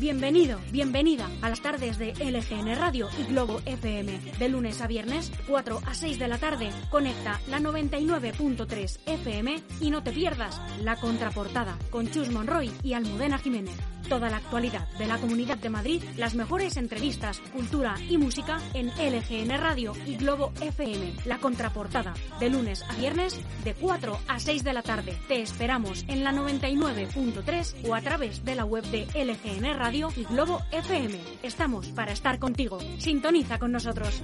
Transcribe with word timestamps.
Bienvenido, 0.00 0.60
bienvenida 0.70 1.28
a 1.42 1.48
las 1.48 1.60
tardes 1.60 1.98
de 1.98 2.12
LGN 2.12 2.76
Radio 2.76 3.08
y 3.18 3.24
Globo 3.24 3.60
FM. 3.66 4.20
De 4.38 4.48
lunes 4.48 4.80
a 4.80 4.86
viernes, 4.86 5.32
4 5.48 5.80
a 5.84 5.94
6 5.94 6.20
de 6.20 6.28
la 6.28 6.38
tarde, 6.38 6.70
conecta 6.88 7.40
la 7.48 7.58
99.3 7.58 8.98
FM 9.06 9.60
y 9.80 9.90
no 9.90 10.04
te 10.04 10.12
pierdas 10.12 10.60
la 10.82 10.94
contraportada 10.94 11.76
con 11.90 12.08
Chus 12.08 12.30
Monroy 12.30 12.70
y 12.84 12.92
Almudena 12.92 13.38
Jiménez. 13.38 13.74
Toda 14.08 14.30
la 14.30 14.38
actualidad 14.38 14.88
de 14.98 15.06
la 15.06 15.18
Comunidad 15.18 15.58
de 15.58 15.68
Madrid, 15.68 16.02
las 16.16 16.34
mejores 16.34 16.76
entrevistas, 16.76 17.40
cultura 17.52 17.96
y 18.08 18.16
música 18.16 18.58
en 18.72 18.88
LGN 18.88 19.58
Radio 19.60 19.92
y 20.06 20.16
Globo 20.16 20.52
FM. 20.60 21.12
La 21.26 21.38
contraportada, 21.38 22.14
de 22.40 22.48
lunes 22.48 22.84
a 22.88 22.94
viernes, 22.94 23.38
de 23.64 23.74
4 23.74 24.18
a 24.28 24.38
6 24.38 24.64
de 24.64 24.72
la 24.72 24.82
tarde. 24.82 25.18
Te 25.26 25.42
esperamos 25.42 26.04
en 26.08 26.24
la 26.24 26.32
99.3 26.32 27.86
o 27.86 27.94
a 27.94 28.00
través 28.00 28.44
de 28.44 28.54
la 28.54 28.64
web 28.64 28.84
de 28.84 29.04
LGN 29.14 29.47
Radio 29.56 30.12
y 30.14 30.24
Globo 30.24 30.60
FM. 30.70 31.18
Estamos 31.42 31.88
para 31.88 32.12
estar 32.12 32.38
contigo. 32.38 32.78
Sintoniza 32.98 33.58
con 33.58 33.72
nosotros. 33.72 34.22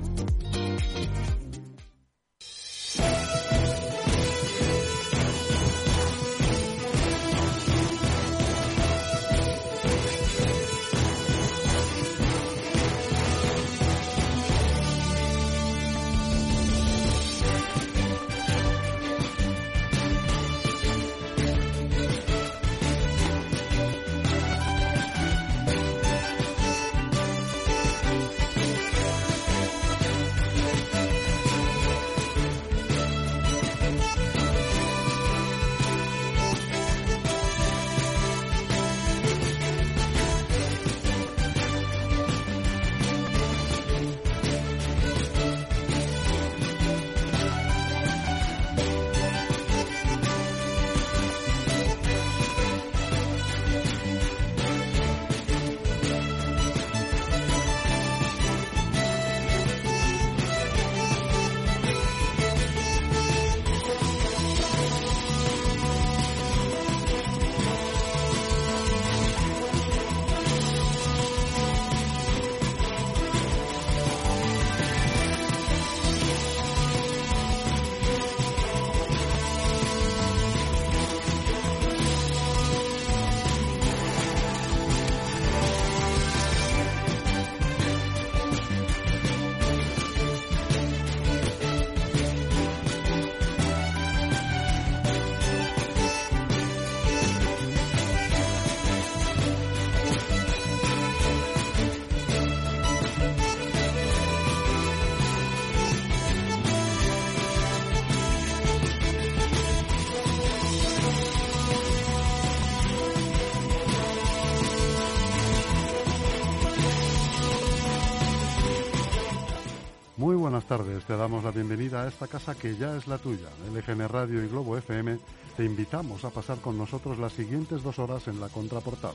Tardes, 120.79 121.05
te 121.05 121.17
damos 121.17 121.45
la 121.45 121.53
bienvenida 121.53 122.03
a 122.03 122.09
esta 122.09 122.27
casa 122.27 122.57
que 122.57 122.75
ya 122.75 122.97
es 122.97 123.07
la 123.07 123.19
tuya. 123.19 123.47
LGN 123.73 124.09
Radio 124.09 124.43
y 124.43 124.49
Globo 124.49 124.77
FM 124.77 125.21
te 125.57 125.65
invitamos 125.65 126.25
a 126.25 126.31
pasar 126.31 126.59
con 126.59 126.77
nosotros 126.77 127.17
las 127.17 127.33
siguientes 127.33 127.85
dos 127.85 128.01
horas 128.01 128.27
en 128.27 128.41
la 128.41 128.49
contraportada, 128.49 129.15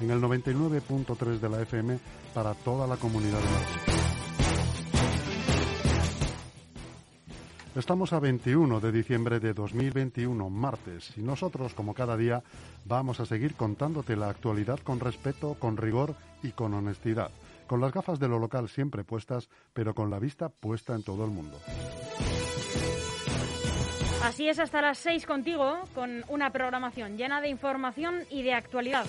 en 0.00 0.10
el 0.10 0.18
99.3 0.22 1.40
de 1.40 1.48
la 1.50 1.60
FM 1.60 1.98
para 2.32 2.54
toda 2.54 2.86
la 2.86 2.96
comunidad 2.96 3.38
de 3.38 3.44
Madrid. 3.44 3.94
Estamos 7.76 8.14
a 8.14 8.20
21 8.20 8.80
de 8.80 8.90
diciembre 8.90 9.40
de 9.40 9.52
2021, 9.52 10.48
martes, 10.48 11.12
y 11.18 11.20
nosotros, 11.20 11.74
como 11.74 11.92
cada 11.92 12.16
día, 12.16 12.42
vamos 12.86 13.20
a 13.20 13.26
seguir 13.26 13.56
contándote 13.56 14.16
la 14.16 14.30
actualidad 14.30 14.78
con 14.78 15.00
respeto, 15.00 15.54
con 15.58 15.76
rigor 15.76 16.14
y 16.42 16.52
con 16.52 16.72
honestidad 16.72 17.30
con 17.66 17.80
las 17.80 17.92
gafas 17.92 18.18
de 18.18 18.28
lo 18.28 18.38
local 18.38 18.68
siempre 18.68 19.04
puestas, 19.04 19.48
pero 19.72 19.94
con 19.94 20.10
la 20.10 20.18
vista 20.18 20.48
puesta 20.48 20.94
en 20.94 21.02
todo 21.02 21.24
el 21.24 21.30
mundo. 21.30 21.58
Así 24.22 24.48
es, 24.48 24.58
hasta 24.58 24.80
las 24.80 24.98
6 24.98 25.26
contigo, 25.26 25.80
con 25.94 26.24
una 26.28 26.50
programación 26.50 27.18
llena 27.18 27.40
de 27.42 27.48
información 27.48 28.22
y 28.30 28.42
de 28.42 28.54
actualidad. 28.54 29.04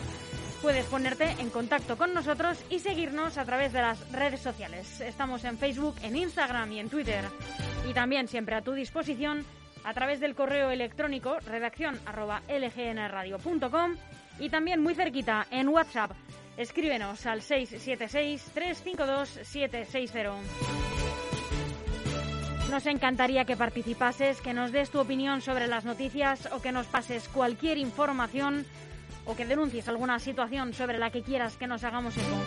Puedes 0.61 0.85
ponerte 0.87 1.29
en 1.39 1.49
contacto 1.49 1.97
con 1.97 2.13
nosotros 2.13 2.61
y 2.69 2.79
seguirnos 2.79 3.37
a 3.37 3.45
través 3.45 3.71
de 3.71 3.81
las 3.81 4.11
redes 4.11 4.41
sociales. 4.41 4.99
Estamos 4.99 5.43
en 5.45 5.57
Facebook, 5.57 5.95
en 6.01 6.15
Instagram 6.15 6.71
y 6.71 6.79
en 6.79 6.89
Twitter. 6.89 7.23
Y 7.89 7.93
también 7.93 8.27
siempre 8.27 8.55
a 8.55 8.61
tu 8.61 8.73
disposición 8.73 9.45
a 9.83 9.93
través 9.93 10.19
del 10.19 10.35
correo 10.35 10.69
electrónico 10.71 11.37
redacción 11.39 11.99
y 14.39 14.49
también 14.49 14.81
muy 14.81 14.95
cerquita 14.95 15.45
en 15.51 15.69
WhatsApp 15.69 16.11
Escríbenos 16.57 17.25
al 17.25 17.41
676-352-760. 17.41 20.31
Nos 22.69 22.85
encantaría 22.87 23.45
que 23.45 23.57
participases, 23.57 24.41
que 24.41 24.53
nos 24.53 24.71
des 24.71 24.89
tu 24.89 24.99
opinión 24.99 25.41
sobre 25.41 25.67
las 25.67 25.85
noticias 25.85 26.49
o 26.51 26.61
que 26.61 26.71
nos 26.71 26.87
pases 26.87 27.27
cualquier 27.27 27.77
información 27.77 28.65
o 29.25 29.35
que 29.35 29.45
denuncies 29.45 29.87
alguna 29.87 30.17
situación 30.19 30.73
sobre 30.73 30.97
la 30.97 31.11
que 31.11 31.21
quieras 31.21 31.57
que 31.57 31.67
nos 31.67 31.83
hagamos 31.83 32.17
eco. 32.17 32.41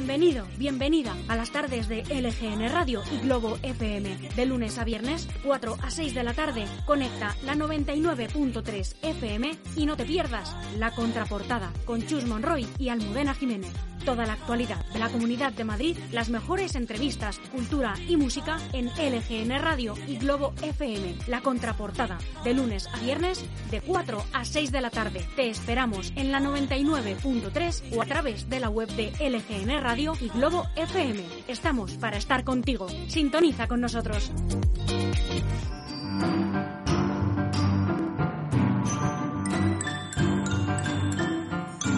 Bienvenido, 0.00 0.46
bienvenida 0.56 1.14
a 1.28 1.36
las 1.36 1.50
tardes 1.50 1.86
de 1.86 2.02
LGN 2.04 2.72
Radio 2.72 3.02
y 3.12 3.18
Globo 3.18 3.58
FM. 3.62 4.30
De 4.34 4.46
lunes 4.46 4.78
a 4.78 4.84
viernes, 4.84 5.28
4 5.44 5.76
a 5.82 5.90
6 5.90 6.14
de 6.14 6.24
la 6.24 6.32
tarde, 6.32 6.64
conecta 6.86 7.36
la 7.44 7.54
99.3 7.54 8.94
FM 9.02 9.58
y 9.76 9.84
no 9.84 9.98
te 9.98 10.06
pierdas 10.06 10.56
la 10.78 10.90
contraportada 10.92 11.70
con 11.84 12.04
Chus 12.06 12.24
Monroy 12.24 12.66
y 12.78 12.88
Almudena 12.88 13.34
Jiménez. 13.34 13.74
Toda 14.06 14.24
la 14.24 14.32
actualidad 14.32 14.82
de 14.94 14.98
la 14.98 15.10
Comunidad 15.10 15.52
de 15.52 15.64
Madrid, 15.64 15.98
las 16.10 16.30
mejores 16.30 16.74
entrevistas, 16.74 17.38
cultura 17.52 17.94
y 18.08 18.16
música 18.16 18.58
en 18.72 18.86
LGN 18.86 19.60
Radio 19.60 19.94
y 20.08 20.16
Globo 20.16 20.54
FM. 20.62 21.16
La 21.26 21.42
contraportada, 21.42 22.16
de 22.42 22.54
lunes 22.54 22.88
a 22.94 22.98
viernes, 23.00 23.44
de 23.70 23.82
4 23.82 24.24
a 24.32 24.44
6 24.46 24.72
de 24.72 24.80
la 24.80 24.88
tarde. 24.88 25.28
Te 25.36 25.50
esperamos 25.50 26.14
en 26.16 26.32
la 26.32 26.40
99.3 26.40 27.94
o 27.94 28.00
a 28.00 28.06
través 28.06 28.48
de 28.48 28.60
la 28.60 28.70
web 28.70 28.88
de 28.88 29.10
LGN 29.20 29.82
Radio 29.82 29.89
y 29.98 30.28
Globo 30.28 30.68
FM. 30.76 31.20
Estamos 31.48 31.94
para 31.94 32.16
estar 32.16 32.44
contigo. 32.44 32.86
Sintoniza 33.08 33.66
con 33.66 33.80
nosotros. 33.80 34.30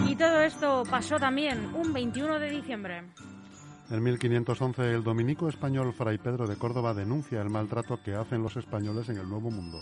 Y 0.08 0.16
todo 0.16 0.40
esto 0.40 0.84
pasó 0.90 1.18
también 1.18 1.70
un 1.74 1.92
21 1.92 2.38
de 2.38 2.48
diciembre. 2.48 3.02
En 3.92 4.02
1511 4.02 4.94
el 4.94 5.04
dominico 5.04 5.50
español 5.50 5.92
Fray 5.92 6.16
Pedro 6.16 6.46
de 6.46 6.56
Córdoba 6.56 6.94
denuncia 6.94 7.42
el 7.42 7.50
maltrato 7.50 8.00
que 8.02 8.14
hacen 8.14 8.42
los 8.42 8.56
españoles 8.56 9.10
en 9.10 9.18
el 9.18 9.28
Nuevo 9.28 9.50
Mundo. 9.50 9.80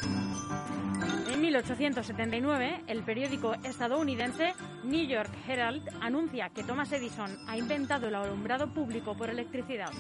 En 1.33 1.41
1879, 1.41 2.83
el 2.89 3.05
periódico 3.05 3.55
estadounidense 3.55 4.55
New 4.83 5.07
York 5.07 5.31
Herald 5.47 5.89
anuncia 6.01 6.51
que 6.51 6.65
Thomas 6.65 6.91
Edison 6.91 7.31
ha 7.47 7.57
inventado 7.57 8.09
el 8.09 8.17
alumbrado 8.17 8.75
público 8.75 9.17
por 9.17 9.31
electricidad. 9.31 9.93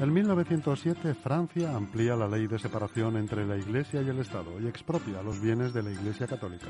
En 0.00 0.14
1907, 0.14 1.12
Francia 1.12 1.76
amplía 1.76 2.16
la 2.16 2.26
ley 2.26 2.46
de 2.46 2.58
separación 2.58 3.18
entre 3.18 3.46
la 3.46 3.58
Iglesia 3.58 4.00
y 4.00 4.08
el 4.08 4.20
Estado 4.20 4.58
y 4.58 4.66
expropia 4.66 5.22
los 5.22 5.42
bienes 5.42 5.74
de 5.74 5.82
la 5.82 5.90
Iglesia 5.90 6.26
Católica. 6.26 6.68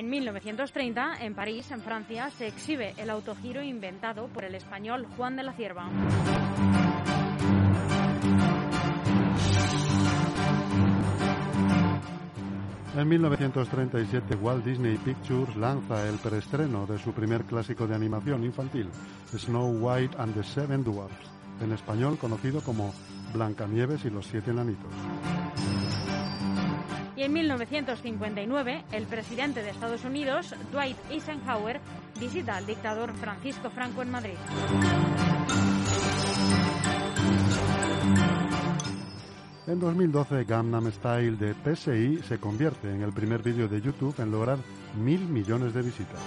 En 0.00 0.08
1930, 0.08 1.16
en 1.20 1.34
París, 1.34 1.70
en 1.70 1.82
Francia, 1.82 2.30
se 2.30 2.46
exhibe 2.46 2.94
el 2.96 3.10
autogiro 3.10 3.62
inventado 3.62 4.28
por 4.28 4.44
el 4.44 4.54
español 4.54 5.06
Juan 5.14 5.36
de 5.36 5.42
la 5.42 5.52
Cierva. 5.52 5.90
En 12.96 13.08
1937, 13.10 14.36
Walt 14.36 14.64
Disney 14.64 14.96
Pictures 14.96 15.54
lanza 15.56 16.08
el 16.08 16.16
preestreno 16.16 16.86
de 16.86 16.98
su 16.98 17.12
primer 17.12 17.44
clásico 17.44 17.86
de 17.86 17.94
animación 17.94 18.42
infantil, 18.42 18.88
Snow 19.36 19.68
White 19.82 20.16
and 20.16 20.34
the 20.34 20.42
Seven 20.42 20.82
Dwarfs, 20.82 21.30
en 21.60 21.72
español 21.72 22.16
conocido 22.16 22.62
como 22.62 22.94
Blancanieves 23.34 24.06
y 24.06 24.10
los 24.10 24.24
Siete 24.24 24.50
Enanitos. 24.50 24.94
Y 27.20 27.24
en 27.24 27.34
1959, 27.34 28.84
el 28.92 29.06
presidente 29.06 29.62
de 29.62 29.68
Estados 29.68 30.06
Unidos, 30.06 30.54
Dwight 30.72 30.96
Eisenhower, 31.10 31.78
visita 32.18 32.56
al 32.56 32.64
dictador 32.64 33.12
Francisco 33.12 33.68
Franco 33.68 34.00
en 34.00 34.10
Madrid. 34.10 34.36
En 39.66 39.78
2012, 39.78 40.44
Gangnam 40.44 40.90
Style 40.90 41.36
de 41.36 41.52
PSI 41.52 42.22
se 42.22 42.40
convierte 42.40 42.90
en 42.90 43.02
el 43.02 43.12
primer 43.12 43.42
vídeo 43.42 43.68
de 43.68 43.82
YouTube 43.82 44.18
en 44.18 44.30
lograr 44.30 44.56
mil 44.96 45.20
millones 45.28 45.74
de 45.74 45.82
visitas. 45.82 46.18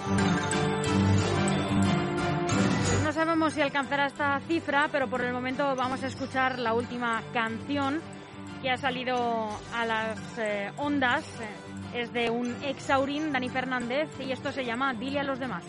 No 3.02 3.10
sabemos 3.10 3.52
si 3.52 3.62
alcanzará 3.62 4.06
esta 4.06 4.38
cifra, 4.46 4.88
pero 4.92 5.10
por 5.10 5.22
el 5.22 5.32
momento 5.32 5.74
vamos 5.74 6.04
a 6.04 6.06
escuchar 6.06 6.60
la 6.60 6.72
última 6.72 7.20
canción 7.32 8.00
que 8.64 8.70
ha 8.70 8.78
salido 8.78 9.50
a 9.74 9.84
las 9.84 10.38
eh, 10.38 10.72
ondas. 10.78 11.22
Es 11.94 12.10
de 12.14 12.30
un 12.30 12.56
exaurín, 12.64 13.30
Dani 13.30 13.50
Fernández, 13.50 14.08
y 14.18 14.32
esto 14.32 14.50
se 14.52 14.64
llama 14.64 14.94
Dile 14.94 15.20
a 15.20 15.22
los 15.22 15.38
demás. 15.38 15.62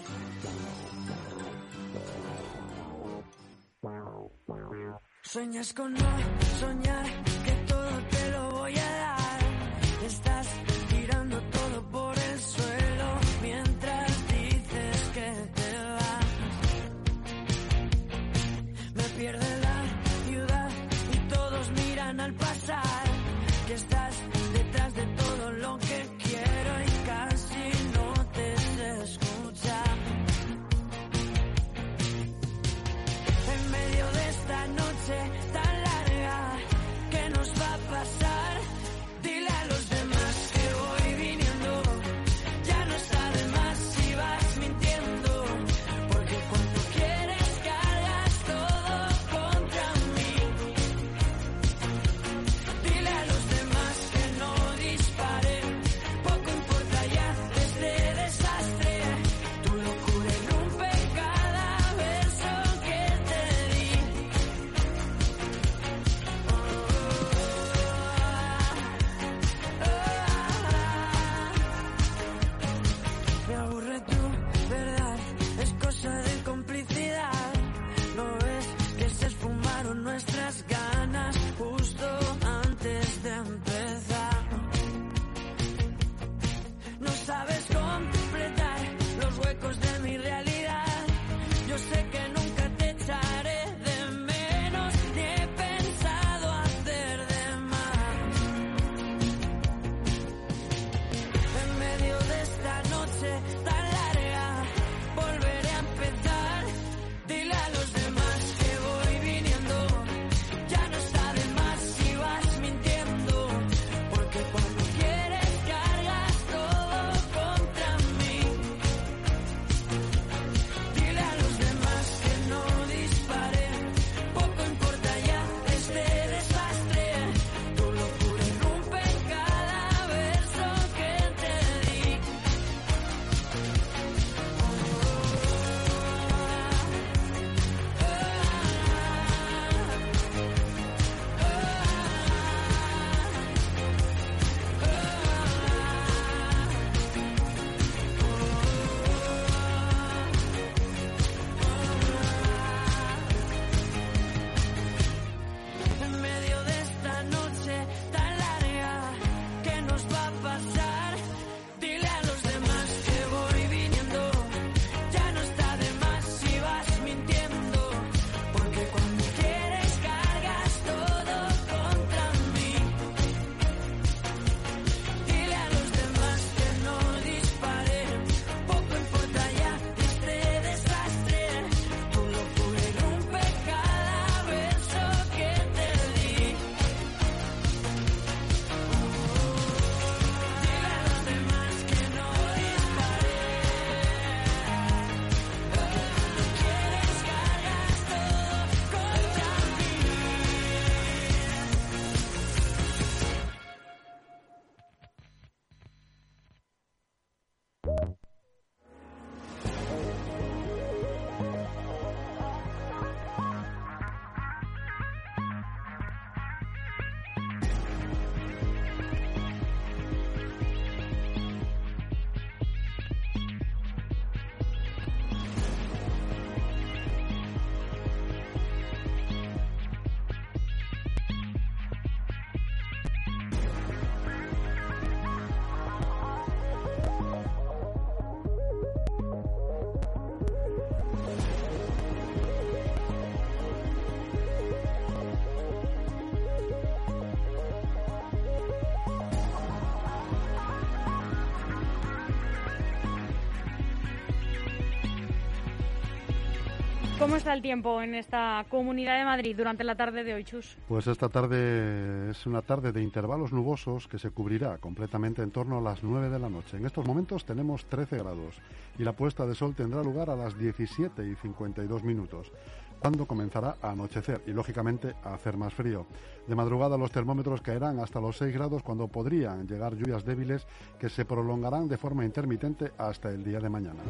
¿Cómo 257.18 257.38
está 257.38 257.54
el 257.54 257.62
tiempo 257.62 258.02
en 258.02 258.14
esta 258.14 258.66
comunidad 258.68 259.18
de 259.18 259.24
Madrid 259.24 259.56
durante 259.56 259.86
la 259.86 259.96
tarde 259.96 260.26
de 260.26 260.34
hoy, 260.34 260.44
Chus? 260.44 260.78
Pues 260.86 261.08
esta 261.08 261.30
tarde 261.30 262.30
es 262.30 262.46
una 262.46 262.62
tarde 262.62 262.92
de 262.92 263.02
intervalos 263.02 263.54
nubosos 263.54 264.10
que 264.10 264.20
se 264.20 264.32
cubrirá 264.32 264.78
completamente 264.80 265.42
en 265.42 265.52
torno 265.52 265.78
a 265.78 265.82
las 265.82 266.04
9 266.04 266.30
de 266.30 266.40
la 266.40 266.50
noche. 266.50 266.76
En 266.76 266.86
estos 266.86 267.06
momentos 267.06 267.46
tenemos 267.46 267.86
13 267.86 268.18
grados 268.18 268.56
y 269.00 269.04
la 269.04 269.14
puesta 269.14 269.48
de 269.48 269.56
sol 269.56 269.74
tendrá 269.74 270.04
lugar 270.04 270.30
a 270.30 270.36
las 270.36 270.60
17 270.60 271.26
y 271.26 271.36
52 271.36 272.04
minutos 272.04 272.52
cuando 273.00 273.26
comenzará 273.26 273.78
a 273.82 273.92
anochecer 273.92 274.42
y 274.46 274.52
lógicamente 274.52 275.16
a 275.24 275.36
hacer 275.36 275.56
más 275.56 275.74
frío. 275.74 276.06
De 276.48 276.56
madrugada 276.56 276.98
los 276.98 277.12
termómetros 277.12 277.62
caerán 277.62 278.00
hasta 278.00 278.20
los 278.20 278.38
6 278.38 278.54
grados 278.54 278.84
cuando 278.84 279.08
podrían 279.08 279.68
llegar 279.68 279.96
lluvias 279.96 280.26
débiles 280.26 280.68
que 281.00 281.10
se 281.10 281.24
prolongarán 281.24 281.88
de 281.88 281.98
forma 281.98 282.26
intermitente 282.26 282.92
hasta 282.98 283.30
el 283.30 283.44
día 283.44 283.62
de 283.62 283.70
mañana. 283.70 284.04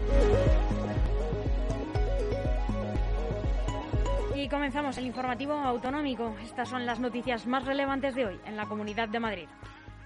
Comenzamos 4.50 4.98
el 4.98 5.06
informativo 5.06 5.54
autonómico. 5.54 6.36
Estas 6.44 6.68
son 6.70 6.86
las 6.86 7.00
noticias 7.00 7.48
más 7.48 7.66
relevantes 7.66 8.16
de 8.16 8.26
hoy 8.26 8.40
en 8.46 8.56
la 8.56 8.66
Comunidad 8.66 9.10
de 9.10 9.20
Madrid. 9.20 9.48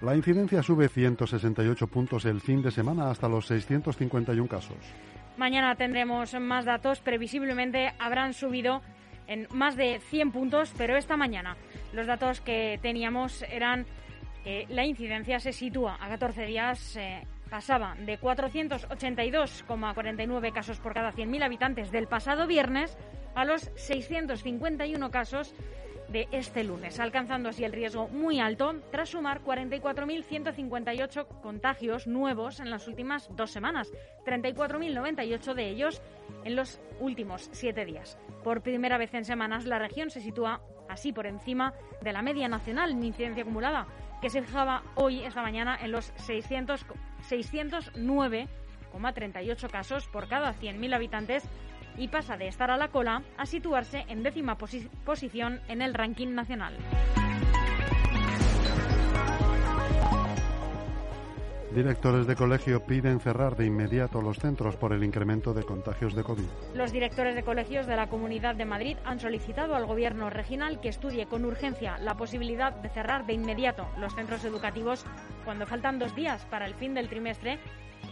La 0.00 0.16
incidencia 0.16 0.62
sube 0.62 0.88
168 0.88 1.86
puntos 1.88 2.24
el 2.24 2.40
fin 2.40 2.62
de 2.62 2.70
semana 2.70 3.10
hasta 3.10 3.28
los 3.28 3.46
651 3.46 4.48
casos. 4.48 4.78
Mañana 5.36 5.74
tendremos 5.74 6.32
más 6.40 6.64
datos. 6.64 7.00
Previsiblemente 7.00 7.92
habrán 7.98 8.32
subido 8.32 8.80
en 9.26 9.46
más 9.52 9.76
de 9.76 10.00
100 10.00 10.32
puntos, 10.32 10.72
pero 10.76 10.96
esta 10.96 11.18
mañana 11.18 11.56
los 11.92 12.06
datos 12.06 12.40
que 12.40 12.78
teníamos 12.80 13.42
eran 13.42 13.84
que 14.42 14.64
la 14.70 14.86
incidencia 14.86 15.38
se 15.38 15.52
sitúa 15.52 15.98
a 16.00 16.08
14 16.08 16.46
días. 16.46 16.96
Eh, 16.96 17.26
pasaba 17.50 17.94
de 17.96 18.18
482,49 18.18 20.52
casos 20.52 20.78
por 20.78 20.94
cada 20.94 21.12
100.000 21.12 21.42
habitantes 21.42 21.90
del 21.90 22.06
pasado 22.06 22.46
viernes 22.46 22.96
a 23.34 23.44
los 23.44 23.70
651 23.76 25.10
casos 25.10 25.54
de 26.10 26.28
este 26.32 26.64
lunes, 26.64 26.98
alcanzando 26.98 27.50
así 27.50 27.62
el 27.64 27.72
riesgo 27.72 28.08
muy 28.08 28.40
alto 28.40 28.74
tras 28.90 29.10
sumar 29.10 29.44
44.158 29.44 31.26
contagios 31.40 32.08
nuevos 32.08 32.60
en 32.60 32.70
las 32.70 32.88
últimas 32.88 33.28
dos 33.36 33.52
semanas, 33.52 33.92
34.098 34.26 35.54
de 35.54 35.68
ellos 35.68 36.02
en 36.44 36.56
los 36.56 36.80
últimos 36.98 37.48
siete 37.52 37.84
días. 37.84 38.18
Por 38.42 38.62
primera 38.62 38.98
vez 38.98 39.14
en 39.14 39.24
semanas, 39.24 39.66
la 39.66 39.78
región 39.78 40.10
se 40.10 40.20
sitúa 40.20 40.60
así 40.88 41.12
por 41.12 41.26
encima 41.26 41.74
de 42.02 42.12
la 42.12 42.22
media 42.22 42.48
nacional 42.48 42.90
en 42.90 43.04
incidencia 43.04 43.44
acumulada, 43.44 43.86
que 44.20 44.30
se 44.30 44.42
fijaba 44.42 44.82
hoy, 44.96 45.22
esta 45.22 45.42
mañana, 45.42 45.78
en 45.80 45.92
los 45.92 46.12
600, 46.16 46.84
609,38 47.28 49.70
casos 49.70 50.08
por 50.08 50.26
cada 50.28 50.54
100.000 50.54 50.92
habitantes 50.94 51.44
y 51.96 52.08
pasa 52.08 52.36
de 52.36 52.48
estar 52.48 52.70
a 52.70 52.76
la 52.76 52.88
cola 52.88 53.22
a 53.36 53.46
situarse 53.46 54.04
en 54.08 54.22
décima 54.22 54.56
posición 54.56 55.60
en 55.68 55.82
el 55.82 55.94
ranking 55.94 56.34
nacional. 56.34 56.74
Directores 61.74 62.26
de 62.26 62.34
colegio 62.34 62.84
piden 62.84 63.20
cerrar 63.20 63.56
de 63.56 63.64
inmediato 63.64 64.20
los 64.20 64.38
centros 64.38 64.74
por 64.74 64.92
el 64.92 65.04
incremento 65.04 65.54
de 65.54 65.62
contagios 65.62 66.16
de 66.16 66.24
COVID. 66.24 66.44
Los 66.74 66.90
directores 66.90 67.36
de 67.36 67.44
colegios 67.44 67.86
de 67.86 67.94
la 67.94 68.08
Comunidad 68.08 68.56
de 68.56 68.64
Madrid 68.64 68.96
han 69.04 69.20
solicitado 69.20 69.76
al 69.76 69.86
Gobierno 69.86 70.30
regional 70.30 70.80
que 70.80 70.88
estudie 70.88 71.26
con 71.26 71.44
urgencia 71.44 71.96
la 71.98 72.16
posibilidad 72.16 72.72
de 72.72 72.88
cerrar 72.88 73.24
de 73.24 73.34
inmediato 73.34 73.86
los 73.98 74.16
centros 74.16 74.44
educativos 74.44 75.04
cuando 75.44 75.64
faltan 75.64 76.00
dos 76.00 76.16
días 76.16 76.44
para 76.46 76.66
el 76.66 76.74
fin 76.74 76.92
del 76.92 77.08
trimestre 77.08 77.60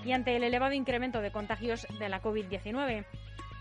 y 0.04 0.12
ante 0.12 0.36
el 0.36 0.44
elevado 0.44 0.74
incremento 0.74 1.20
de 1.20 1.32
contagios 1.32 1.84
de 1.98 2.08
la 2.08 2.22
COVID-19. 2.22 3.06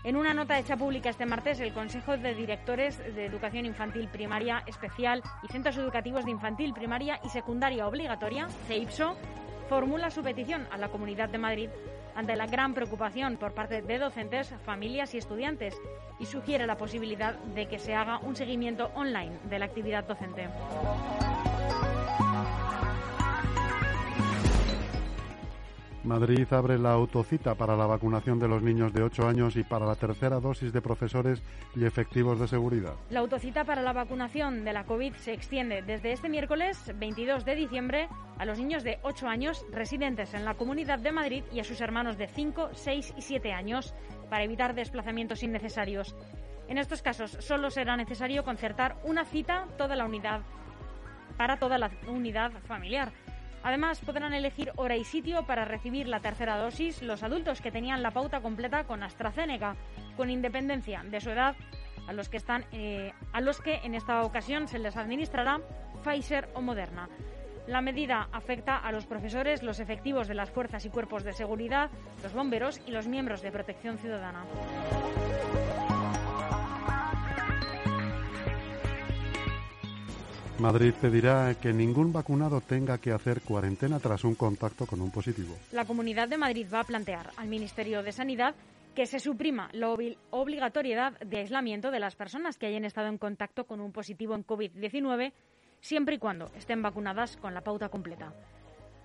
En 0.08 0.16
una 0.16 0.32
nota 0.32 0.58
hecha 0.58 0.74
pública 0.74 1.10
este 1.10 1.26
martes, 1.26 1.60
el 1.60 1.74
Consejo 1.74 2.16
de 2.16 2.34
Directores 2.34 2.96
de 2.96 3.26
Educación 3.26 3.66
Infantil 3.66 4.08
Primaria 4.08 4.62
Especial 4.66 5.22
y 5.42 5.48
Centros 5.48 5.76
Educativos 5.76 6.24
de 6.24 6.30
Infantil 6.30 6.72
Primaria 6.72 7.20
y 7.22 7.28
Secundaria 7.28 7.86
Obligatoria, 7.86 8.48
CEIPSO, 8.68 9.18
formula 9.68 10.10
su 10.10 10.22
petición 10.22 10.66
a 10.70 10.78
la 10.78 10.88
Comunidad 10.88 11.28
de 11.28 11.36
Madrid 11.36 11.68
ante 12.14 12.36
la 12.36 12.46
gran 12.46 12.72
preocupación 12.72 13.36
por 13.36 13.52
parte 13.52 13.82
de 13.82 13.98
docentes, 13.98 14.54
familias 14.64 15.12
y 15.12 15.18
estudiantes 15.18 15.76
y 16.18 16.24
sugiere 16.24 16.66
la 16.66 16.78
posibilidad 16.78 17.34
de 17.34 17.68
que 17.68 17.78
se 17.78 17.94
haga 17.94 18.16
un 18.20 18.34
seguimiento 18.34 18.90
online 18.94 19.36
de 19.44 19.58
la 19.58 19.66
actividad 19.66 20.04
docente. 20.04 20.48
Madrid 26.08 26.50
abre 26.54 26.78
la 26.78 26.92
autocita 26.92 27.54
para 27.54 27.76
la 27.76 27.84
vacunación 27.84 28.38
de 28.38 28.48
los 28.48 28.62
niños 28.62 28.94
de 28.94 29.02
8 29.02 29.28
años 29.28 29.56
y 29.56 29.62
para 29.62 29.84
la 29.84 29.94
tercera 29.94 30.40
dosis 30.40 30.72
de 30.72 30.80
profesores 30.80 31.42
y 31.76 31.84
efectivos 31.84 32.40
de 32.40 32.48
seguridad. 32.48 32.94
La 33.10 33.20
autocita 33.20 33.64
para 33.64 33.82
la 33.82 33.92
vacunación 33.92 34.64
de 34.64 34.72
la 34.72 34.84
COVID 34.84 35.12
se 35.16 35.34
extiende 35.34 35.82
desde 35.82 36.12
este 36.12 36.30
miércoles 36.30 36.92
22 36.96 37.44
de 37.44 37.54
diciembre 37.54 38.08
a 38.38 38.46
los 38.46 38.58
niños 38.58 38.84
de 38.84 38.98
8 39.02 39.28
años 39.28 39.66
residentes 39.70 40.32
en 40.32 40.46
la 40.46 40.54
Comunidad 40.54 40.98
de 40.98 41.12
Madrid 41.12 41.44
y 41.52 41.60
a 41.60 41.64
sus 41.64 41.82
hermanos 41.82 42.16
de 42.16 42.26
5, 42.26 42.70
6 42.72 43.14
y 43.18 43.20
7 43.20 43.52
años 43.52 43.94
para 44.30 44.44
evitar 44.44 44.74
desplazamientos 44.74 45.42
innecesarios. 45.42 46.16
En 46.68 46.78
estos 46.78 47.02
casos 47.02 47.36
solo 47.40 47.70
será 47.70 47.98
necesario 47.98 48.44
concertar 48.44 48.96
una 49.04 49.26
cita 49.26 49.66
toda 49.76 49.94
la 49.94 50.06
unidad 50.06 50.40
para 51.36 51.58
toda 51.58 51.76
la 51.76 51.90
unidad 52.08 52.52
familiar. 52.66 53.12
Además, 53.68 54.00
podrán 54.00 54.32
elegir 54.32 54.72
hora 54.76 54.96
y 54.96 55.04
sitio 55.04 55.44
para 55.44 55.66
recibir 55.66 56.08
la 56.08 56.20
tercera 56.20 56.56
dosis 56.56 57.02
los 57.02 57.22
adultos 57.22 57.60
que 57.60 57.70
tenían 57.70 58.02
la 58.02 58.12
pauta 58.12 58.40
completa 58.40 58.84
con 58.84 59.02
AstraZeneca, 59.02 59.76
con 60.16 60.30
independencia 60.30 61.02
de 61.04 61.20
su 61.20 61.28
edad, 61.28 61.54
a 62.06 62.14
los 62.14 62.30
que, 62.30 62.38
están, 62.38 62.64
eh, 62.72 63.12
a 63.30 63.42
los 63.42 63.60
que 63.60 63.74
en 63.84 63.94
esta 63.94 64.22
ocasión 64.22 64.68
se 64.68 64.78
les 64.78 64.96
administrará 64.96 65.60
Pfizer 66.02 66.48
o 66.54 66.62
Moderna. 66.62 67.10
La 67.66 67.82
medida 67.82 68.30
afecta 68.32 68.78
a 68.78 68.90
los 68.90 69.04
profesores, 69.04 69.62
los 69.62 69.80
efectivos 69.80 70.28
de 70.28 70.34
las 70.34 70.50
fuerzas 70.50 70.86
y 70.86 70.88
cuerpos 70.88 71.22
de 71.22 71.34
seguridad, 71.34 71.90
los 72.22 72.32
bomberos 72.32 72.80
y 72.86 72.92
los 72.92 73.06
miembros 73.06 73.42
de 73.42 73.52
protección 73.52 73.98
ciudadana. 73.98 74.46
Madrid 80.60 80.92
pedirá 81.00 81.54
que 81.54 81.72
ningún 81.72 82.12
vacunado 82.12 82.60
tenga 82.60 82.98
que 82.98 83.12
hacer 83.12 83.40
cuarentena 83.42 84.00
tras 84.00 84.24
un 84.24 84.34
contacto 84.34 84.86
con 84.86 85.00
un 85.00 85.10
positivo. 85.10 85.56
La 85.72 85.84
Comunidad 85.84 86.28
de 86.28 86.36
Madrid 86.36 86.66
va 86.72 86.80
a 86.80 86.84
plantear 86.84 87.30
al 87.36 87.48
Ministerio 87.48 88.02
de 88.02 88.12
Sanidad 88.12 88.54
que 88.94 89.06
se 89.06 89.20
suprima 89.20 89.68
la 89.72 89.94
obligatoriedad 90.30 91.18
de 91.20 91.38
aislamiento 91.38 91.92
de 91.92 92.00
las 92.00 92.16
personas 92.16 92.58
que 92.58 92.66
hayan 92.66 92.84
estado 92.84 93.06
en 93.06 93.18
contacto 93.18 93.64
con 93.64 93.80
un 93.80 93.92
positivo 93.92 94.34
en 94.34 94.44
COVID-19, 94.44 95.32
siempre 95.80 96.16
y 96.16 96.18
cuando 96.18 96.50
estén 96.56 96.82
vacunadas 96.82 97.36
con 97.36 97.54
la 97.54 97.62
pauta 97.62 97.88
completa. 97.88 98.32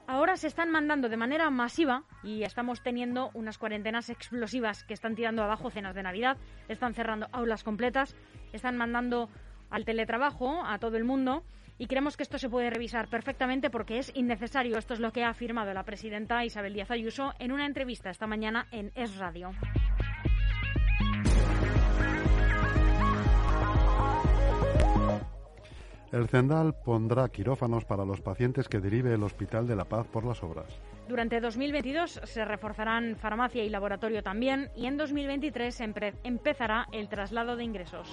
Ahora 0.07 0.35
se 0.35 0.47
están 0.47 0.71
mandando 0.71 1.07
de 1.07 1.17
manera 1.17 1.49
masiva 1.49 2.03
y 2.23 2.43
estamos 2.43 2.81
teniendo 2.81 3.29
unas 3.35 3.57
cuarentenas 3.57 4.09
explosivas 4.09 4.83
que 4.83 4.93
están 4.93 5.15
tirando 5.15 5.43
abajo 5.43 5.69
cenas 5.69 5.95
de 5.95 6.03
Navidad, 6.03 6.37
están 6.67 6.93
cerrando 6.93 7.27
aulas 7.31 7.63
completas, 7.63 8.15
están 8.51 8.75
mandando 8.75 9.29
al 9.73 9.85
teletrabajo 9.85 10.63
a 10.63 10.77
todo 10.77 10.97
el 10.97 11.03
mundo 11.03 11.43
y 11.79 11.87
creemos 11.87 12.15
que 12.15 12.23
esto 12.23 12.37
se 12.37 12.47
puede 12.47 12.69
revisar 12.69 13.07
perfectamente 13.07 13.71
porque 13.71 13.97
es 13.97 14.11
innecesario. 14.15 14.77
Esto 14.77 14.93
es 14.93 14.99
lo 14.99 15.11
que 15.11 15.23
ha 15.23 15.29
afirmado 15.29 15.73
la 15.73 15.83
presidenta 15.83 16.45
Isabel 16.45 16.75
Díaz 16.75 16.91
Ayuso 16.91 17.33
en 17.39 17.51
una 17.51 17.65
entrevista 17.65 18.11
esta 18.11 18.27
mañana 18.27 18.67
en 18.71 18.91
Es 18.93 19.17
Radio. 19.17 19.51
El 26.11 26.27
Cendal 26.27 26.75
pondrá 26.75 27.27
quirófanos 27.29 27.85
para 27.85 28.05
los 28.05 28.21
pacientes 28.21 28.69
que 28.69 28.79
derive 28.79 29.15
el 29.15 29.23
Hospital 29.23 29.65
de 29.65 29.75
la 29.75 29.85
Paz 29.85 30.05
por 30.05 30.23
las 30.23 30.43
obras. 30.43 30.67
Durante 31.07 31.41
2022 31.41 32.21
se 32.23 32.45
reforzarán 32.45 33.15
farmacia 33.15 33.63
y 33.63 33.69
laboratorio 33.69 34.21
también 34.21 34.69
y 34.75 34.85
en 34.85 34.97
2023 34.97 35.81
empezará 36.23 36.85
el 36.91 37.09
traslado 37.09 37.55
de 37.55 37.63
ingresos. 37.63 38.07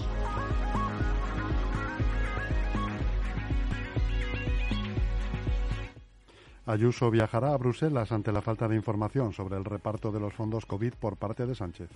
Ayuso 6.70 7.10
viajará 7.10 7.52
a 7.52 7.56
Bruselas 7.56 8.12
ante 8.12 8.30
la 8.30 8.42
falta 8.42 8.68
de 8.68 8.76
información 8.76 9.32
sobre 9.32 9.56
el 9.56 9.64
reparto 9.64 10.12
de 10.12 10.20
los 10.20 10.32
fondos 10.32 10.66
COVID 10.66 10.94
por 10.94 11.16
parte 11.16 11.44
de 11.44 11.56
Sánchez. 11.56 11.90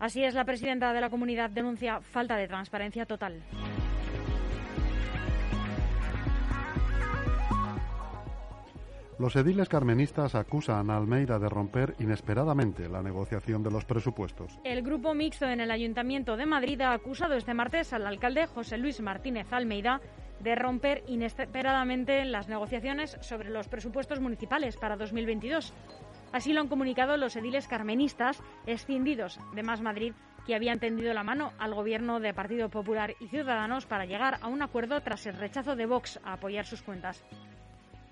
Así 0.00 0.24
es, 0.24 0.34
la 0.34 0.44
presidenta 0.44 0.92
de 0.92 1.00
la 1.00 1.10
comunidad 1.10 1.48
denuncia 1.48 2.00
falta 2.00 2.36
de 2.36 2.48
transparencia 2.48 3.06
total. 3.06 3.40
Los 9.20 9.36
ediles 9.36 9.68
carmenistas 9.68 10.34
acusan 10.34 10.90
a 10.90 10.96
Almeida 10.96 11.38
de 11.38 11.48
romper 11.48 11.94
inesperadamente 12.00 12.88
la 12.88 13.02
negociación 13.02 13.62
de 13.62 13.70
los 13.70 13.84
presupuestos. 13.84 14.58
El 14.64 14.82
grupo 14.82 15.14
mixto 15.14 15.46
en 15.46 15.60
el 15.60 15.70
Ayuntamiento 15.70 16.36
de 16.36 16.46
Madrid 16.46 16.80
ha 16.80 16.92
acusado 16.92 17.34
este 17.34 17.54
martes 17.54 17.92
al 17.92 18.08
alcalde 18.08 18.48
José 18.48 18.78
Luis 18.78 19.00
Martínez 19.00 19.52
Almeida 19.52 20.00
de 20.42 20.54
romper 20.54 21.02
inesperadamente 21.06 22.24
las 22.24 22.48
negociaciones 22.48 23.16
sobre 23.20 23.50
los 23.50 23.68
presupuestos 23.68 24.20
municipales 24.20 24.76
para 24.76 24.96
2022. 24.96 25.72
Así 26.32 26.52
lo 26.52 26.60
han 26.60 26.68
comunicado 26.68 27.16
los 27.16 27.36
ediles 27.36 27.68
carmenistas 27.68 28.42
escindidos 28.66 29.38
de 29.54 29.62
Más 29.62 29.80
Madrid 29.80 30.14
que 30.46 30.54
habían 30.54 30.80
tendido 30.80 31.14
la 31.14 31.22
mano 31.22 31.52
al 31.58 31.74
gobierno 31.74 32.18
de 32.18 32.34
Partido 32.34 32.68
Popular 32.68 33.14
y 33.20 33.28
Ciudadanos 33.28 33.86
para 33.86 34.06
llegar 34.06 34.38
a 34.40 34.48
un 34.48 34.62
acuerdo 34.62 35.00
tras 35.00 35.26
el 35.26 35.36
rechazo 35.36 35.76
de 35.76 35.86
Vox 35.86 36.18
a 36.24 36.32
apoyar 36.32 36.66
sus 36.66 36.82
cuentas. 36.82 37.22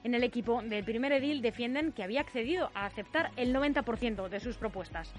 En 0.04 0.14
el 0.14 0.22
equipo 0.22 0.62
del 0.62 0.84
primer 0.84 1.12
edil 1.12 1.42
defienden 1.42 1.92
que 1.92 2.04
había 2.04 2.20
accedido 2.20 2.70
a 2.74 2.86
aceptar 2.86 3.30
el 3.36 3.54
90% 3.54 4.28
de 4.28 4.40
sus 4.40 4.56
propuestas. 4.56 5.12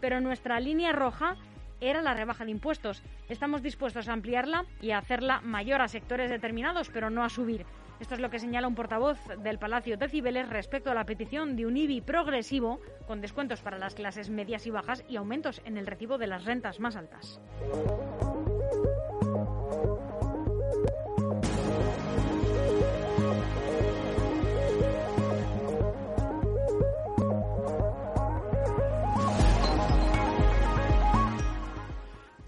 Pero 0.00 0.20
nuestra 0.20 0.60
línea 0.60 0.92
roja 0.92 1.36
era 1.80 2.02
la 2.02 2.14
rebaja 2.14 2.44
de 2.44 2.50
impuestos. 2.50 3.02
Estamos 3.28 3.62
dispuestos 3.62 4.08
a 4.08 4.12
ampliarla 4.12 4.64
y 4.80 4.90
a 4.90 4.98
hacerla 4.98 5.40
mayor 5.40 5.82
a 5.82 5.88
sectores 5.88 6.30
determinados, 6.30 6.90
pero 6.90 7.10
no 7.10 7.24
a 7.24 7.28
subir. 7.28 7.66
Esto 8.00 8.14
es 8.14 8.20
lo 8.20 8.28
que 8.28 8.38
señala 8.38 8.68
un 8.68 8.74
portavoz 8.74 9.18
del 9.38 9.58
Palacio 9.58 9.96
de 9.96 10.08
Cibeles 10.08 10.48
respecto 10.48 10.90
a 10.90 10.94
la 10.94 11.06
petición 11.06 11.56
de 11.56 11.66
un 11.66 11.76
IBI 11.76 12.02
progresivo 12.02 12.80
con 13.06 13.20
descuentos 13.20 13.60
para 13.60 13.78
las 13.78 13.94
clases 13.94 14.28
medias 14.28 14.66
y 14.66 14.70
bajas 14.70 15.04
y 15.08 15.16
aumentos 15.16 15.62
en 15.64 15.78
el 15.78 15.86
recibo 15.86 16.18
de 16.18 16.26
las 16.26 16.44
rentas 16.44 16.78
más 16.78 16.96
altas. 16.96 17.40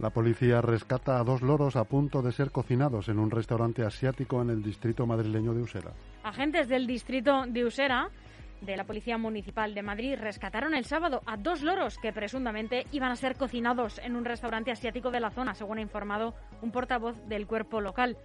La 0.00 0.10
policía 0.10 0.60
rescata 0.60 1.18
a 1.18 1.24
dos 1.24 1.42
loros 1.42 1.74
a 1.74 1.82
punto 1.82 2.22
de 2.22 2.30
ser 2.30 2.52
cocinados 2.52 3.08
en 3.08 3.18
un 3.18 3.32
restaurante 3.32 3.82
asiático 3.84 4.40
en 4.40 4.50
el 4.50 4.62
distrito 4.62 5.06
madrileño 5.08 5.52
de 5.54 5.62
Usera. 5.62 5.90
Agentes 6.22 6.68
del 6.68 6.86
distrito 6.86 7.46
de 7.48 7.64
Usera 7.64 8.08
de 8.60 8.76
la 8.76 8.84
Policía 8.84 9.18
Municipal 9.18 9.74
de 9.74 9.82
Madrid 9.82 10.14
rescataron 10.16 10.74
el 10.74 10.84
sábado 10.84 11.22
a 11.26 11.36
dos 11.36 11.62
loros 11.62 11.98
que 11.98 12.12
presuntamente 12.12 12.86
iban 12.92 13.10
a 13.10 13.16
ser 13.16 13.34
cocinados 13.34 13.98
en 13.98 14.14
un 14.14 14.24
restaurante 14.24 14.70
asiático 14.70 15.10
de 15.10 15.18
la 15.18 15.30
zona, 15.30 15.54
según 15.54 15.78
ha 15.78 15.82
informado 15.82 16.34
un 16.62 16.70
portavoz 16.70 17.20
del 17.26 17.48
cuerpo 17.48 17.80
local. 17.80 18.16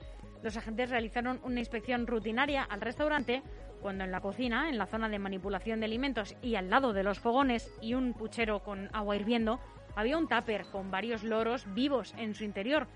Los 0.43 0.57
agentes 0.57 0.91
realizaron 0.91 1.39
una 1.43 1.59
inspección 1.59 2.05
rutinaria 2.05 2.63
al 2.63 2.81
restaurante 2.81 3.41
cuando 3.81 4.03
en 4.03 4.11
la 4.11 4.21
cocina, 4.21 4.69
en 4.69 4.77
la 4.77 4.85
zona 4.85 5.09
de 5.09 5.19
manipulación 5.19 5.79
de 5.79 5.87
alimentos 5.87 6.35
y 6.41 6.55
al 6.55 6.69
lado 6.69 6.93
de 6.93 7.03
los 7.03 7.19
fogones 7.19 7.69
y 7.81 7.95
un 7.95 8.13
puchero 8.13 8.59
con 8.59 8.89
agua 8.93 9.15
hirviendo, 9.15 9.59
había 9.95 10.17
un 10.17 10.27
tupper 10.27 10.65
con 10.71 10.91
varios 10.91 11.23
loros 11.23 11.65
vivos 11.73 12.13
en 12.17 12.33
su 12.33 12.43
interior. 12.43 12.87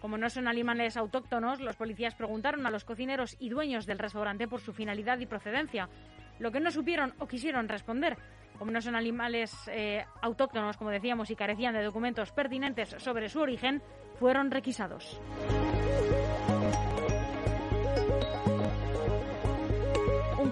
Como 0.00 0.18
no 0.18 0.28
son 0.30 0.48
animales 0.48 0.96
autóctonos, 0.96 1.60
los 1.60 1.76
policías 1.76 2.14
preguntaron 2.14 2.66
a 2.66 2.70
los 2.70 2.84
cocineros 2.84 3.36
y 3.38 3.48
dueños 3.48 3.86
del 3.86 4.00
restaurante 4.00 4.48
por 4.48 4.60
su 4.60 4.72
finalidad 4.72 5.18
y 5.20 5.26
procedencia. 5.26 5.88
Lo 6.40 6.50
que 6.50 6.60
no 6.60 6.70
supieron 6.72 7.14
o 7.20 7.28
quisieron 7.28 7.68
responder, 7.68 8.18
como 8.58 8.72
no 8.72 8.80
son 8.80 8.96
animales 8.96 9.54
eh, 9.68 10.04
autóctonos, 10.20 10.76
como 10.76 10.90
decíamos, 10.90 11.30
y 11.30 11.36
carecían 11.36 11.74
de 11.74 11.84
documentos 11.84 12.32
pertinentes 12.32 12.96
sobre 12.98 13.28
su 13.28 13.40
origen, 13.40 13.80
fueron 14.18 14.50
requisados. 14.50 15.20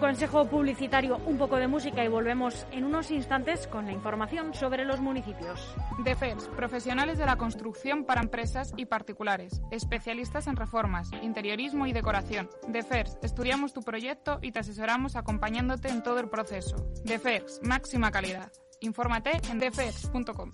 Consejo 0.00 0.46
publicitario, 0.46 1.18
un 1.26 1.38
poco 1.38 1.56
de 1.56 1.68
música 1.68 2.04
y 2.04 2.08
volvemos 2.08 2.66
en 2.72 2.84
unos 2.84 3.10
instantes 3.10 3.66
con 3.66 3.86
la 3.86 3.92
información 3.92 4.54
sobre 4.54 4.84
los 4.84 5.00
municipios. 5.00 5.74
DEFERS, 6.02 6.48
profesionales 6.48 7.18
de 7.18 7.26
la 7.26 7.36
construcción 7.36 8.04
para 8.04 8.22
empresas 8.22 8.72
y 8.76 8.86
particulares, 8.86 9.60
especialistas 9.70 10.46
en 10.46 10.56
reformas, 10.56 11.10
interiorismo 11.22 11.86
y 11.86 11.92
decoración. 11.92 12.48
DEFERS, 12.66 13.18
estudiamos 13.22 13.72
tu 13.72 13.82
proyecto 13.82 14.38
y 14.42 14.52
te 14.52 14.60
asesoramos 14.60 15.14
acompañándote 15.14 15.88
en 15.88 16.02
todo 16.02 16.18
el 16.18 16.28
proceso. 16.28 16.76
DEFERS, 17.04 17.60
máxima 17.62 18.10
calidad. 18.10 18.50
Infórmate 18.80 19.32
en 19.50 19.58
defers.com. 19.58 20.52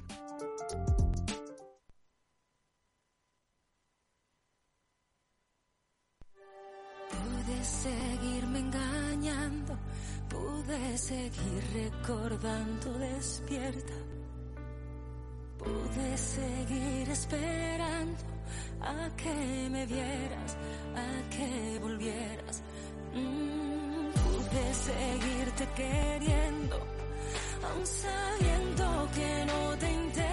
Pude 7.08 7.64
seguirme 7.64 8.58
engañando, 8.58 9.05
pude 10.28 10.98
seguir 10.98 11.62
recordando 11.72 12.98
despierta. 12.98 13.94
Pude 15.58 16.18
seguir 16.18 17.08
esperando 17.10 18.22
a 18.82 19.10
que 19.16 19.68
me 19.70 19.86
vieras, 19.86 20.56
a 20.94 21.30
que 21.30 21.78
volvieras. 21.80 22.62
Mm, 23.14 24.10
pude 24.22 24.74
seguirte 24.74 25.66
queriendo, 25.74 26.76
aun 27.68 27.86
sabiendo 27.86 29.08
que 29.14 29.44
no 29.46 29.76
te 29.78 29.92
interesa. 29.92 30.25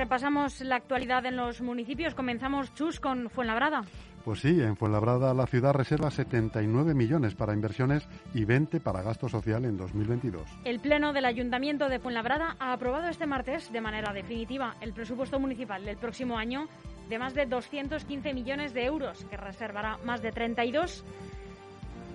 Repasamos 0.00 0.62
la 0.62 0.76
actualidad 0.76 1.26
en 1.26 1.36
los 1.36 1.60
municipios. 1.60 2.14
Comenzamos, 2.14 2.72
Chus, 2.72 3.00
con 3.00 3.28
Fuenlabrada. 3.28 3.82
Pues 4.24 4.40
sí, 4.40 4.58
en 4.62 4.74
Fuenlabrada 4.74 5.34
la 5.34 5.46
ciudad 5.46 5.74
reserva 5.74 6.10
79 6.10 6.94
millones 6.94 7.34
para 7.34 7.52
inversiones 7.52 8.08
y 8.32 8.46
20 8.46 8.80
para 8.80 9.02
gasto 9.02 9.28
social 9.28 9.66
en 9.66 9.76
2022. 9.76 10.48
El 10.64 10.80
Pleno 10.80 11.12
del 11.12 11.26
Ayuntamiento 11.26 11.90
de 11.90 11.98
Fuenlabrada 11.98 12.56
ha 12.58 12.72
aprobado 12.72 13.08
este 13.08 13.26
martes 13.26 13.70
de 13.70 13.82
manera 13.82 14.14
definitiva 14.14 14.74
el 14.80 14.94
presupuesto 14.94 15.38
municipal 15.38 15.84
del 15.84 15.98
próximo 15.98 16.38
año 16.38 16.66
de 17.10 17.18
más 17.18 17.34
de 17.34 17.44
215 17.44 18.32
millones 18.32 18.72
de 18.72 18.86
euros, 18.86 19.26
que 19.26 19.36
reservará 19.36 19.98
más 20.02 20.22
de 20.22 20.32
32 20.32 21.04
mm, 21.04 21.39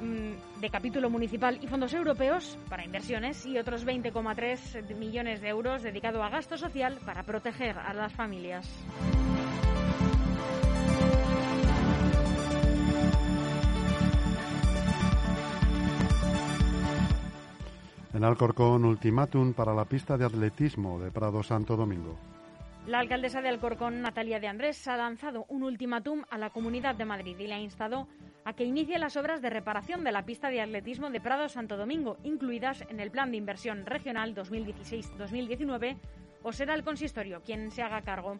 de 0.05 0.69
capítulo 0.69 1.09
municipal 1.09 1.59
y 1.61 1.67
fondos 1.67 1.93
europeos 1.93 2.57
para 2.69 2.85
inversiones 2.85 3.45
y 3.45 3.57
otros 3.57 3.85
20,3 3.85 4.95
millones 4.95 5.41
de 5.41 5.49
euros 5.49 5.83
dedicado 5.83 6.23
a 6.23 6.29
gasto 6.29 6.57
social 6.57 6.97
para 7.05 7.23
proteger 7.23 7.77
a 7.77 7.93
las 7.93 8.13
familias. 8.13 8.67
En 18.13 18.23
Alcorcón, 18.23 18.85
ultimátum 18.85 19.53
para 19.53 19.73
la 19.73 19.83
pista 19.83 20.17
de 20.17 20.23
atletismo 20.23 20.99
de 20.99 21.11
Prado 21.11 21.43
Santo 21.43 21.75
Domingo. 21.75 22.17
La 22.87 22.99
alcaldesa 22.99 23.41
de 23.41 23.49
Alcorcón, 23.49 24.01
Natalia 24.01 24.39
de 24.39 24.47
Andrés, 24.47 24.87
ha 24.87 24.95
lanzado 24.95 25.45
un 25.49 25.63
ultimátum 25.63 26.23
a 26.29 26.37
la 26.37 26.51
Comunidad 26.51 26.95
de 26.95 27.03
Madrid 27.03 27.35
y 27.37 27.47
le 27.47 27.55
ha 27.55 27.59
instado 27.59 28.07
a 28.45 28.53
que 28.53 28.63
inicie 28.63 28.99
las 28.99 29.17
obras 29.17 29.41
de 29.41 29.49
reparación 29.49 30.03
de 30.03 30.11
la 30.11 30.23
pista 30.23 30.49
de 30.49 30.61
atletismo 30.61 31.09
de 31.09 31.19
Prado 31.19 31.49
Santo 31.49 31.77
Domingo, 31.77 32.17
incluidas 32.23 32.85
en 32.89 32.99
el 32.99 33.11
Plan 33.11 33.31
de 33.31 33.37
Inversión 33.37 33.85
Regional 33.85 34.35
2016-2019, 34.35 35.97
o 36.43 36.51
será 36.53 36.75
el 36.75 36.83
consistorio 36.83 37.41
quien 37.41 37.71
se 37.71 37.81
haga 37.81 38.03
cargo. 38.03 38.39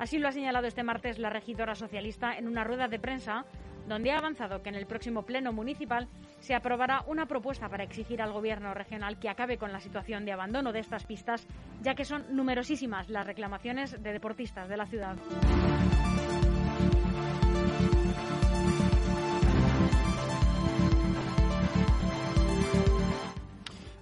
Así 0.00 0.18
lo 0.18 0.28
ha 0.28 0.32
señalado 0.32 0.66
este 0.66 0.82
martes 0.82 1.18
la 1.18 1.30
regidora 1.30 1.76
socialista 1.76 2.36
en 2.36 2.48
una 2.48 2.64
rueda 2.64 2.88
de 2.88 2.98
prensa 2.98 3.46
donde 3.86 4.10
ha 4.10 4.18
avanzado 4.18 4.62
que 4.62 4.68
en 4.68 4.74
el 4.74 4.86
próximo 4.86 5.22
Pleno 5.22 5.52
Municipal 5.52 6.08
se 6.40 6.54
aprobará 6.54 7.04
una 7.06 7.26
propuesta 7.26 7.68
para 7.68 7.84
exigir 7.84 8.20
al 8.20 8.32
Gobierno 8.32 8.74
regional 8.74 9.18
que 9.18 9.28
acabe 9.28 9.58
con 9.58 9.72
la 9.72 9.80
situación 9.80 10.24
de 10.24 10.32
abandono 10.32 10.72
de 10.72 10.80
estas 10.80 11.06
pistas, 11.06 11.46
ya 11.82 11.94
que 11.94 12.04
son 12.04 12.24
numerosísimas 12.34 13.08
las 13.08 13.26
reclamaciones 13.26 14.02
de 14.02 14.12
deportistas 14.12 14.68
de 14.68 14.76
la 14.76 14.86
ciudad. 14.86 15.16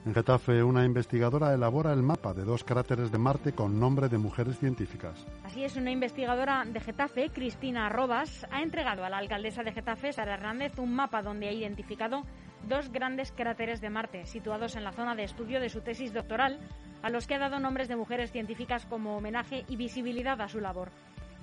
En 0.07 0.13
Getafe, 0.13 0.63
una 0.63 0.85
investigadora 0.85 1.55
elabora 1.55 1.91
el 1.95 2.03
mapa 2.03 2.35
de 2.35 2.45
dos 2.45 2.63
cráteres 2.63 3.11
de 3.11 3.17
Marte 3.17 3.55
con 3.55 3.81
nombre 3.81 4.11
de 4.11 4.19
mujeres 4.19 4.59
científicas. 4.59 5.27
Así 5.45 5.65
es, 5.65 5.77
una 5.77 5.91
investigadora 5.91 6.63
de 6.67 6.79
Getafe, 6.79 7.31
Cristina 7.31 7.89
Robas, 7.89 8.47
ha 8.51 8.61
entregado 8.61 9.07
a 9.07 9.09
la 9.09 9.17
alcaldesa 9.17 9.63
de 9.63 9.73
Getafe, 9.73 10.13
Sara 10.13 10.35
Hernández, 10.35 10.79
un 10.79 10.95
mapa 10.95 11.23
donde 11.23 11.49
ha 11.49 11.53
identificado 11.53 12.23
dos 12.69 12.93
grandes 12.93 13.33
cráteres 13.33 13.81
de 13.81 13.89
Marte, 13.89 14.27
situados 14.27 14.77
en 14.77 14.85
la 14.85 14.93
zona 14.93 15.15
de 15.15 15.25
estudio 15.25 15.59
de 15.59 15.71
su 15.71 15.81
tesis 15.81 16.13
doctoral, 16.13 16.61
a 17.03 17.09
los 17.09 17.27
que 17.27 17.37
ha 17.37 17.39
dado 17.39 17.59
nombres 17.59 17.89
de 17.89 17.97
mujeres 17.97 18.31
científicas 18.31 18.85
como 18.85 19.17
homenaje 19.17 19.65
y 19.69 19.77
visibilidad 19.77 20.39
a 20.43 20.49
su 20.49 20.61
labor. 20.61 20.91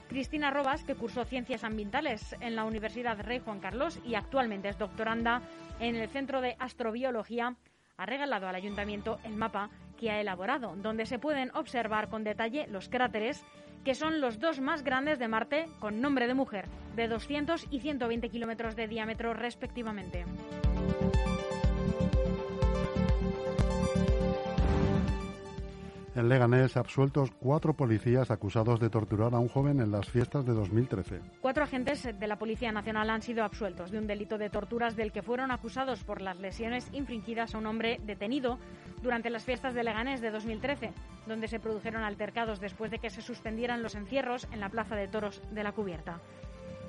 Cristina 0.08 0.52
Robas, 0.52 0.84
que 0.84 0.94
cursó 0.94 1.26
Ciencias 1.26 1.64
Ambientales 1.64 2.36
en 2.42 2.56
la 2.56 2.66
Universidad 2.66 3.20
Rey 3.22 3.40
Juan 3.40 3.60
Carlos 3.60 3.98
y 4.06 4.14
actualmente 4.14 4.70
es 4.70 4.78
doctoranda 4.78 5.42
en 5.80 5.96
el 5.96 6.10
Centro 6.10 6.42
de 6.42 6.56
Astrobiología, 6.60 7.56
ha 8.02 8.06
regalado 8.08 8.48
al 8.48 8.56
ayuntamiento 8.56 9.20
el 9.24 9.36
mapa 9.36 9.70
que 10.00 10.10
ha 10.10 10.20
elaborado, 10.20 10.76
donde 10.76 11.06
se 11.06 11.20
pueden 11.20 11.52
observar 11.56 12.10
con 12.10 12.24
detalle 12.24 12.66
los 12.68 12.90
cráteres, 12.90 13.46
que 13.86 13.94
son 13.94 14.22
los 14.22 14.40
dos 14.40 14.60
más 14.60 14.84
grandes 14.84 15.20
de 15.20 15.28
Marte 15.28 15.68
con 15.80 16.02
nombre 16.02 16.26
de 16.26 16.34
mujer, 16.34 16.68
de 16.96 17.08
200 17.08 17.68
y 17.70 17.80
120 17.80 18.30
kilómetros 18.30 18.76
de 18.76 18.88
diámetro 18.88 19.36
respectivamente. 19.36 20.26
En 26.14 26.28
Leganés, 26.28 26.76
absueltos 26.76 27.32
cuatro 27.40 27.74
policías 27.74 28.32
acusados 28.32 28.82
de 28.82 28.90
torturar 28.90 29.34
a 29.34 29.40
un 29.40 29.48
joven 29.48 29.80
en 29.80 29.92
las 29.92 30.10
fiestas 30.10 30.46
de 30.46 30.54
2013. 30.54 31.22
Cuatro 31.40 31.64
agentes 31.64 32.04
de 32.04 32.28
la 32.28 32.38
Policía 32.38 32.74
Nacional 32.74 33.10
han 33.10 33.22
sido 33.22 33.46
absueltos 33.46 33.92
de 33.92 33.98
un 33.98 34.08
delito 34.08 34.38
de 34.38 34.50
torturas 34.50 34.98
del 34.98 35.14
que 35.14 35.22
fueron 35.22 35.52
acusados 35.52 36.04
por 36.04 36.22
las 36.22 36.38
lesiones 36.38 36.90
infringidas 36.92 37.56
a 37.56 37.60
un 37.60 37.66
hombre 37.66 38.02
detenido 38.04 38.60
durante 39.02 39.30
las 39.30 39.46
fiestas 39.46 39.74
de 39.74 39.86
Leganés 39.86 40.20
de 40.20 40.32
2013, 40.32 40.92
donde 41.28 41.48
se 41.48 41.62
produjeron 41.62 42.04
altercados 42.04 42.60
después 42.60 42.92
de 42.92 43.00
que 43.00 43.10
se 43.10 43.22
suspendieran 43.22 43.82
los 43.82 43.96
encierros 43.96 44.50
en 44.52 44.60
la 44.60 44.68
Plaza 44.68 44.98
de 44.98 45.08
Toros 45.08 45.42
de 45.52 45.64
la 45.64 45.72
Cubierta. 45.72 46.20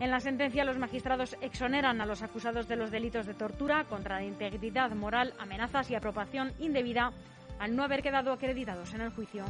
En 0.01 0.11
la 0.11 0.19
sentencia, 0.19 0.65
los 0.65 0.79
magistrados 0.79 1.37
exoneran 1.41 2.01
a 2.01 2.07
los 2.07 2.23
acusados 2.23 2.67
de 2.67 2.75
los 2.75 2.91
delitos 2.91 3.27
de 3.27 3.35
tortura 3.35 3.85
contra 3.85 4.17
la 4.17 4.25
integridad 4.25 4.91
moral, 4.91 5.33
amenazas 5.39 5.93
y 5.93 5.95
apropiación 5.95 6.53
indebida 6.59 7.13
al 7.63 7.77
no 7.77 7.85
haber 7.85 8.03
quedado 8.03 8.33
acreditados 8.33 8.93
en 8.93 9.03
el 9.03 9.11
juicio. 9.11 9.45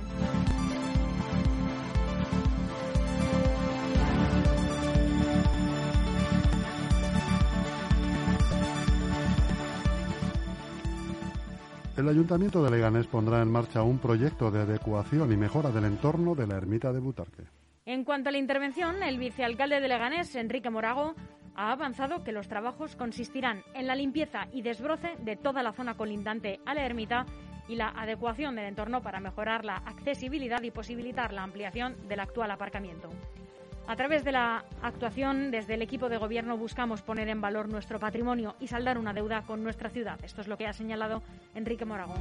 El 11.96 12.06
Ayuntamiento 12.06 12.62
de 12.62 12.70
Leganés 12.70 13.06
pondrá 13.06 13.40
en 13.40 13.50
marcha 13.50 13.82
un 13.82 13.98
proyecto 13.98 14.50
de 14.50 14.60
adecuación 14.60 15.32
y 15.32 15.36
mejora 15.38 15.70
del 15.70 15.84
entorno 15.86 16.34
de 16.34 16.46
la 16.46 16.56
ermita 16.58 16.92
de 16.92 17.00
Butarque. 17.00 17.44
En 17.86 18.04
cuanto 18.04 18.28
a 18.28 18.32
la 18.32 18.38
intervención, 18.38 19.02
el 19.02 19.18
vicealcalde 19.18 19.80
de 19.80 19.88
Leganés, 19.88 20.34
Enrique 20.34 20.68
Morago, 20.68 21.14
ha 21.54 21.72
avanzado 21.72 22.24
que 22.24 22.32
los 22.32 22.48
trabajos 22.48 22.94
consistirán 22.94 23.62
en 23.74 23.86
la 23.86 23.94
limpieza 23.94 24.48
y 24.52 24.60
desbroce 24.60 25.16
de 25.20 25.36
toda 25.36 25.62
la 25.62 25.72
zona 25.72 25.94
colindante 25.94 26.60
a 26.66 26.74
la 26.74 26.84
ermita 26.84 27.24
y 27.68 27.76
la 27.76 27.88
adecuación 27.88 28.56
del 28.56 28.66
entorno 28.66 29.02
para 29.02 29.20
mejorar 29.20 29.64
la 29.64 29.76
accesibilidad 29.76 30.62
y 30.62 30.70
posibilitar 30.70 31.32
la 31.32 31.42
ampliación 31.42 31.96
del 32.08 32.20
actual 32.20 32.50
aparcamiento. 32.50 33.10
A 33.86 33.96
través 33.96 34.24
de 34.24 34.32
la 34.32 34.64
actuación 34.80 35.50
desde 35.50 35.74
el 35.74 35.82
equipo 35.82 36.08
de 36.08 36.16
gobierno 36.16 36.56
buscamos 36.56 37.02
poner 37.02 37.28
en 37.28 37.40
valor 37.40 37.68
nuestro 37.68 37.98
patrimonio 37.98 38.54
y 38.60 38.68
saldar 38.68 38.96
una 38.96 39.12
deuda 39.12 39.42
con 39.42 39.62
nuestra 39.62 39.90
ciudad. 39.90 40.18
Esto 40.24 40.40
es 40.40 40.48
lo 40.48 40.56
que 40.56 40.66
ha 40.66 40.72
señalado 40.72 41.22
Enrique 41.54 41.84
Moragón. 41.84 42.18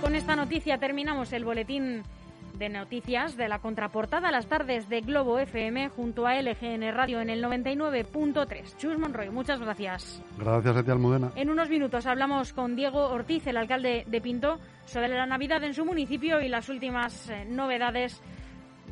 Con 0.00 0.14
esta 0.14 0.36
noticia 0.36 0.78
terminamos 0.78 1.32
el 1.32 1.44
boletín 1.44 2.02
de 2.58 2.68
noticias 2.68 3.36
de 3.36 3.48
la 3.48 3.58
contraportada 3.58 4.28
a 4.28 4.32
las 4.32 4.46
tardes 4.46 4.88
de 4.88 5.00
Globo 5.00 5.38
FM 5.38 5.88
junto 5.90 6.26
a 6.26 6.40
LGN 6.40 6.92
Radio 6.92 7.20
en 7.20 7.30
el 7.30 7.42
99.3. 7.42 8.76
Chus 8.76 8.98
Monroy, 8.98 9.30
muchas 9.30 9.60
gracias. 9.60 10.22
Gracias 10.38 10.76
a 10.76 10.82
ti, 10.82 10.90
Almudena. 10.90 11.32
En 11.36 11.50
unos 11.50 11.68
minutos 11.68 12.06
hablamos 12.06 12.52
con 12.52 12.76
Diego 12.76 13.08
Ortiz, 13.08 13.46
el 13.46 13.56
alcalde 13.56 14.04
de 14.06 14.20
Pinto, 14.20 14.58
sobre 14.86 15.08
la 15.08 15.26
Navidad 15.26 15.62
en 15.64 15.74
su 15.74 15.84
municipio 15.84 16.40
y 16.40 16.48
las 16.48 16.68
últimas 16.68 17.28
eh, 17.28 17.44
novedades 17.44 18.22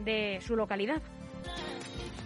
de 0.05 0.38
su 0.40 0.57
localidad. 0.57 1.00